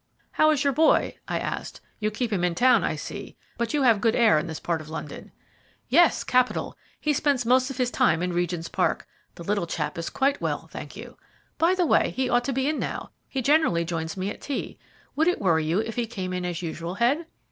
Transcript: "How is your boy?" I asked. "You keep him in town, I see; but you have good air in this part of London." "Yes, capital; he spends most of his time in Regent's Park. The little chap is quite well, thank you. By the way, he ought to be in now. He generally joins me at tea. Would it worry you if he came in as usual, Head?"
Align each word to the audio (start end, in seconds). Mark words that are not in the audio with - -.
"How 0.31 0.49
is 0.49 0.63
your 0.63 0.73
boy?" 0.73 1.19
I 1.27 1.37
asked. 1.37 1.79
"You 1.99 2.09
keep 2.09 2.33
him 2.33 2.43
in 2.43 2.55
town, 2.55 2.83
I 2.83 2.95
see; 2.95 3.37
but 3.59 3.71
you 3.71 3.83
have 3.83 4.01
good 4.01 4.15
air 4.15 4.39
in 4.39 4.47
this 4.47 4.59
part 4.59 4.81
of 4.81 4.89
London." 4.89 5.31
"Yes, 5.89 6.23
capital; 6.23 6.75
he 6.99 7.13
spends 7.13 7.45
most 7.45 7.69
of 7.69 7.77
his 7.77 7.91
time 7.91 8.23
in 8.23 8.33
Regent's 8.33 8.67
Park. 8.67 9.05
The 9.35 9.43
little 9.43 9.67
chap 9.67 9.99
is 9.99 10.09
quite 10.09 10.41
well, 10.41 10.65
thank 10.69 10.95
you. 10.95 11.17
By 11.59 11.75
the 11.75 11.85
way, 11.85 12.09
he 12.09 12.27
ought 12.27 12.45
to 12.45 12.51
be 12.51 12.67
in 12.67 12.79
now. 12.79 13.11
He 13.29 13.43
generally 13.43 13.85
joins 13.85 14.17
me 14.17 14.31
at 14.31 14.41
tea. 14.41 14.79
Would 15.15 15.27
it 15.27 15.39
worry 15.39 15.65
you 15.65 15.77
if 15.77 15.97
he 15.97 16.07
came 16.07 16.33
in 16.33 16.45
as 16.45 16.63
usual, 16.63 16.95
Head?" 16.95 17.27